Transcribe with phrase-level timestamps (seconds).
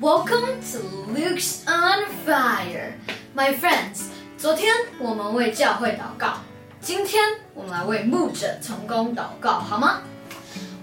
[0.00, 0.78] Welcome to
[1.12, 2.94] Luke's on Fire,
[3.32, 4.08] my friends.
[4.36, 6.38] 昨天我们为教会祷告，
[6.80, 7.22] 今天
[7.54, 10.00] 我们来为牧者同工祷告，好吗？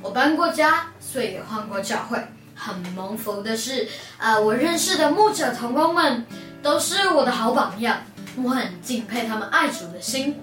[0.02, 2.26] 我搬过家，所以也换过教会。
[2.55, 3.86] 很蒙福的是，
[4.18, 6.25] 呃，我认识的牧者同工们
[6.64, 7.98] 都是我的好榜样，
[8.38, 10.39] 我很敬佩他们爱主的心。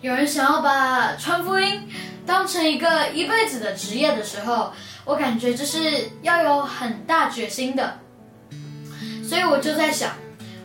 [0.00, 1.88] 有人想要把传福音
[2.26, 4.72] 当成一个一辈子的职业的时候，
[5.04, 8.00] 我感觉这是要有很大决心的。
[9.28, 10.12] 所以我就在想，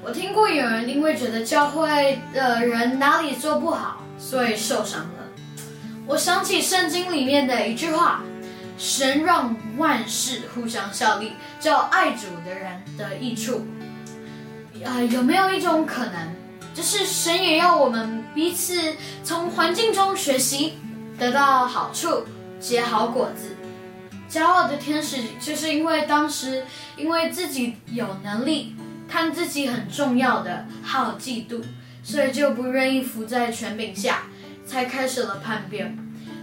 [0.02, 5.28] 我听过有人因为觉得教会的人哪里做不好，所以受伤了。
[6.08, 8.24] 我想起圣经里面的一句话
[8.80, 13.68] ：“神让万事互相效力，叫爱主的人得益处。”
[14.86, 16.14] 啊，有没有一种可能？
[16.74, 18.96] 就是神也要我们彼此
[19.26, 20.78] 从环境中学习，
[21.20, 22.24] 得到好处，
[22.62, 23.54] 结好果子。
[24.34, 26.64] 骄傲的天使就是因为当时
[26.98, 28.76] 因为自己有能力，
[29.08, 31.62] 看自己很重要的，好嫉妒，
[32.04, 34.24] 所以就不愿意服在权柄下，
[34.66, 35.96] 才开始了叛变。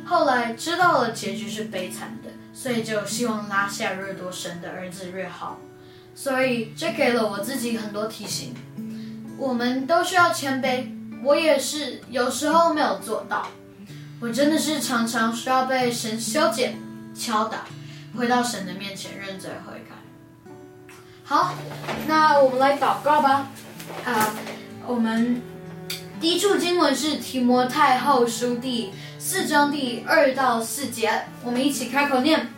[0.05, 5.59] 后来知道了结局是悲惨的，所以就希望拉下越多神的儿子越好。
[6.14, 8.55] 所以这给了我自己很多提醒。
[9.36, 10.86] 我们都需要谦卑，
[11.25, 13.48] 我也是有时候没有做到，
[14.20, 16.79] 我真的是常常需要被神修剪、
[17.12, 17.64] 敲打，
[18.16, 20.53] 回到神的面前认罪悔改。
[21.25, 21.55] 好，
[22.06, 23.48] 那我们来祷告吧。
[24.05, 24.34] 啊，
[24.86, 25.41] 我们
[26.20, 32.48] 第一处经文是提摩太后书第四章第二到四节，我们一起开口念：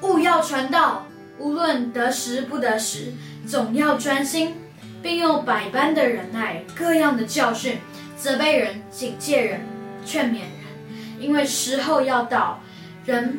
[0.00, 1.06] 勿要传道，
[1.38, 3.12] 无论得时不得时，
[3.46, 4.54] 总要专心。
[5.02, 7.78] 并用百般的忍耐，各样的教训，
[8.16, 9.66] 责备人、警戒人、
[10.04, 12.60] 劝勉人，因为时候要到，
[13.04, 13.36] 人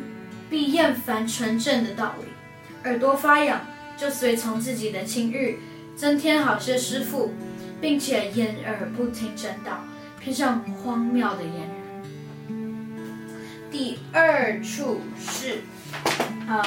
[0.48, 2.26] 必厌烦纯正的道理，
[2.88, 5.58] 耳朵发痒，就随从自己的情欲，
[5.96, 7.32] 增添好些师傅，
[7.80, 9.84] 并且掩耳不听真道，
[10.20, 11.74] 偏向荒谬的言语。
[13.70, 15.62] 第二处是，
[16.48, 16.62] 啊。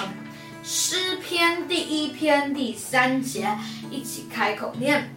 [0.69, 3.57] 诗篇第一篇第三节，
[3.89, 5.15] 一起开口念。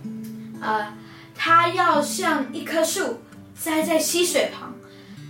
[0.61, 0.95] 呃，
[1.35, 3.19] 他要像一棵树
[3.59, 4.73] 栽在溪水旁，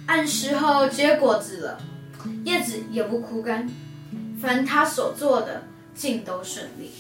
[0.05, 1.81] 按时候结果子了，
[2.45, 3.69] 叶子也不枯干。
[4.41, 5.63] 凡他所做的，
[5.95, 6.93] 尽都顺利。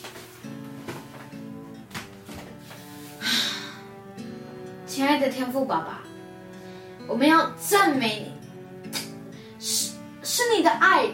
[4.86, 6.00] 亲爱的天赋爸爸，
[7.06, 8.30] 我们要赞美
[8.84, 8.91] 你，
[9.59, 9.92] 是
[10.22, 11.06] 是你的爱。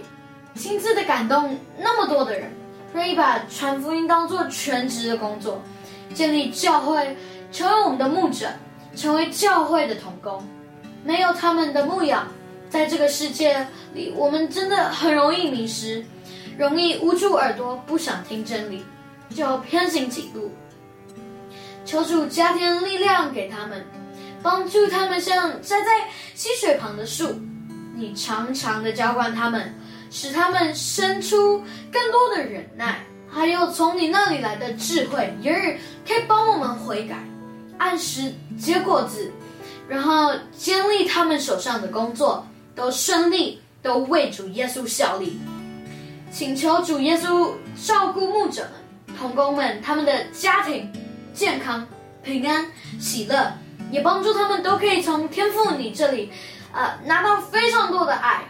[0.55, 2.51] 亲自的感动那么多的人，
[2.95, 5.63] 愿意把传福音当做全职的工作，
[6.15, 7.17] 建立教会，
[7.53, 8.49] 成为我们的牧者，
[8.97, 10.43] 成为教会的童工。
[11.05, 12.27] 没有他们的牧养，
[12.77, 16.05] 在这个世界里，我们真的很容易迷失，
[16.59, 18.85] 容易捂住耳朵，不想听真理，
[19.35, 20.53] 就偏行己路。
[21.87, 23.83] 求主加添力量给他们，
[24.43, 27.41] 帮助他们像栽在溪水旁的树，
[27.95, 29.73] 你长长的浇灌他们。
[30.11, 37.17] 使他们生出更多的忍耐，还有从你那里来的智慧，也日可以帮我们悔改，
[37.79, 39.33] 按时结果子，
[39.89, 45.41] 然后建立他们手上的工作都顺利，都为主耶稣效力。
[46.31, 48.69] 请求主耶稣照顾牧者
[49.07, 50.93] 们、童工们，他们的家庭
[51.33, 51.87] 健康、
[52.23, 52.67] 平安、
[53.01, 53.53] 喜乐，
[53.91, 56.31] 也帮助他们都可以从天父你这里，
[56.73, 58.45] 呃，拿到非常多的爱。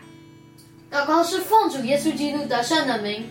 [0.90, 3.30] 祷告是奉主耶稣基督得胜的名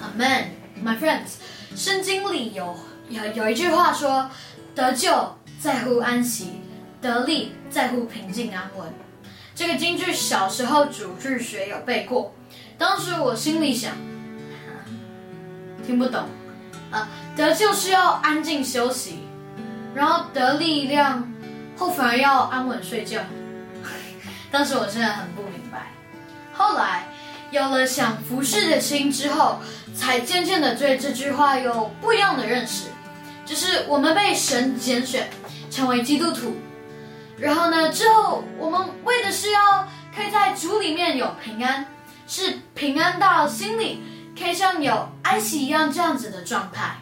[0.00, 0.44] ，Amen。
[0.84, 1.38] My friends，
[1.74, 2.76] 圣经里有
[3.08, 4.30] 有有一句话说
[4.76, 5.10] ：“得救
[5.58, 6.52] 在乎安息，
[7.00, 8.86] 得力在乎平静安稳。”
[9.58, 12.32] 这个京剧小时候主日学有背过，
[12.78, 13.92] 当时我心里想，
[15.84, 16.28] 听不懂
[16.92, 19.18] 啊，得救是要安静休息，
[19.96, 21.28] 然后得力量
[21.76, 23.20] 后反而要安稳睡觉。
[24.52, 25.88] 当时我真的很不明白。
[26.52, 27.08] 后来
[27.50, 29.58] 有了想服侍的心之后，
[29.92, 32.84] 才渐渐的对这句话有不一样的认识。
[33.44, 35.28] 就是我们被神拣选
[35.68, 36.56] 成为基督徒，
[37.40, 41.86] 然后呢，之后我们为的是要可以在主里面有平安，
[42.26, 44.02] 是平安到心里
[44.38, 46.96] 可以像有安息一样这样子的状态。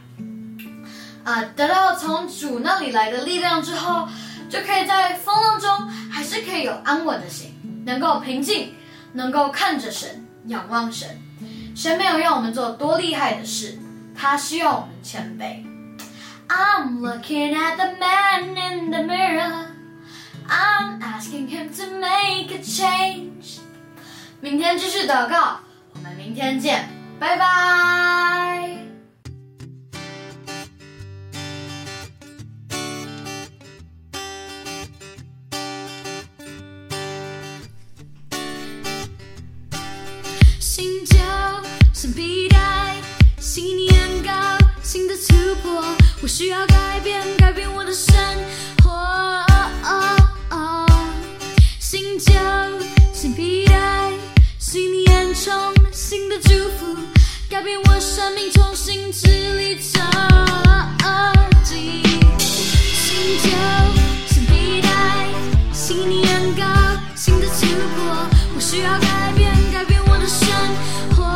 [1.24, 4.08] 啊，得到从主那里来的力量之后，
[4.48, 7.54] 就可以在风浪中还是可以有安稳的心，
[7.84, 8.74] 能够平静。
[9.12, 11.08] 能够看着神，仰望神，
[11.74, 13.78] 神没有让我们做多厉害的事，
[14.14, 15.64] 他需要我们谦卑。
[16.48, 19.68] I'm looking at the man in the mirror.
[20.48, 23.58] I'm asking him to make a change。
[24.40, 25.60] 明天继续祷告，
[25.92, 26.88] 我们明天见，
[27.18, 28.78] 拜拜。
[40.60, 41.16] 新旧
[41.92, 42.94] 是必然，
[43.38, 44.32] 新年高，
[44.82, 45.82] 新的突破，
[46.22, 47.45] 我需要改变。
[57.66, 59.98] 改变我生命，重新支离折
[61.64, 62.00] 进。
[62.38, 63.50] 新旧
[64.28, 65.26] 新皮带，
[65.72, 66.62] 新年高，
[67.16, 67.66] 新的突
[67.96, 70.46] 破，我需要改变，改变我的生
[71.16, 71.26] 活。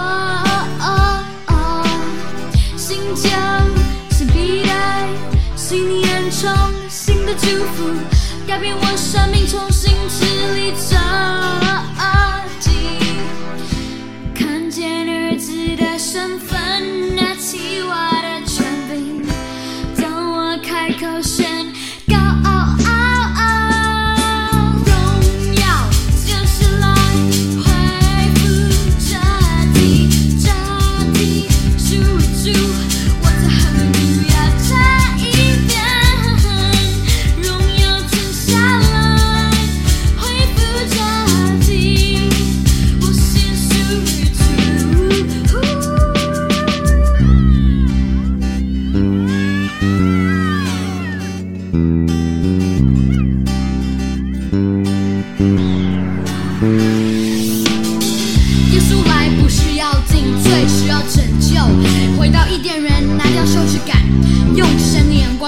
[2.77, 3.29] 新旧
[4.11, 5.09] 新皮带，
[5.57, 6.49] 新年充
[6.89, 7.91] 新的祝福，
[8.47, 10.30] 改变我生命，重新支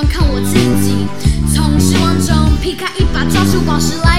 [0.08, 1.06] 看我自己，
[1.54, 4.11] 从失望中劈开一把，抓住宝石来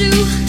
[0.00, 0.39] you.